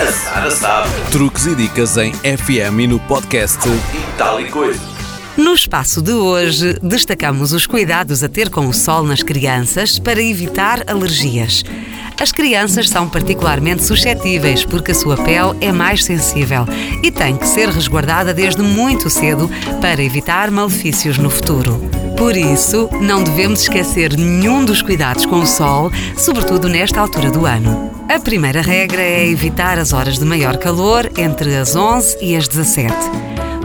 [0.00, 0.88] A Sara sabe.
[1.12, 4.80] Truques e dicas em FM e no podcast E tal e coisa.
[5.36, 10.20] No espaço de hoje, destacamos os cuidados a ter com o sol nas crianças para
[10.20, 11.64] evitar alergias.
[12.20, 16.66] As crianças são particularmente suscetíveis porque a sua pele é mais sensível
[17.02, 19.48] e tem que ser resguardada desde muito cedo
[19.80, 21.80] para evitar malefícios no futuro.
[22.16, 27.44] Por isso, não devemos esquecer nenhum dos cuidados com o sol, sobretudo nesta altura do
[27.44, 27.90] ano.
[28.08, 32.46] A primeira regra é evitar as horas de maior calor entre as 11 e as
[32.46, 32.94] 17.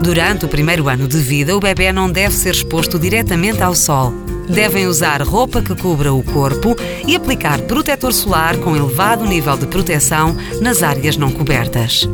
[0.02, 4.14] Durante o primeiro ano de vida, o bebê não deve ser exposto diretamente ao sol.
[4.50, 9.68] Devem usar roupa que cubra o corpo e aplicar protetor solar com elevado nível de
[9.68, 12.10] proteção nas áreas não cobertas.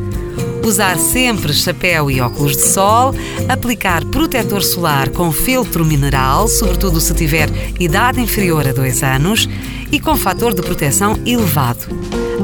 [0.66, 3.14] Usar sempre chapéu e óculos de sol,
[3.48, 7.48] aplicar protetor solar com filtro mineral, sobretudo se tiver
[7.80, 9.48] idade inferior a 2 anos,
[9.92, 11.86] e com fator de proteção elevado.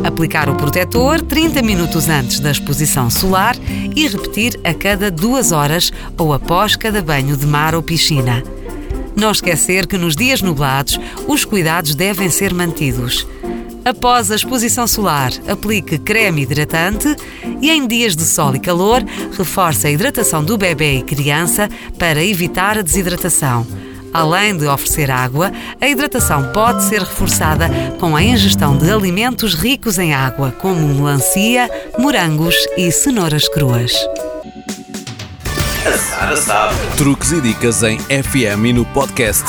[0.04, 3.56] Aplicar o protetor 30 minutos antes da exposição solar
[3.96, 8.44] e repetir a cada duas horas ou após cada banho de mar ou piscina.
[9.16, 13.26] Não esquecer que nos dias nublados os cuidados devem ser mantidos.
[13.84, 17.16] Após a exposição solar, aplique creme hidratante
[17.62, 19.04] e em dias de sol e calor,
[19.38, 23.66] reforce a hidratação do bebê e criança para evitar a desidratação.
[24.14, 29.98] Além de oferecer água, a hidratação pode ser reforçada com a ingestão de alimentos ricos
[29.98, 33.94] em água, como melancia, morangos e cenouras cruas.
[35.86, 36.76] A Sara sabe.
[36.98, 39.46] Truques e dicas em FM e no podcast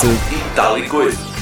[0.55, 1.32] tal e.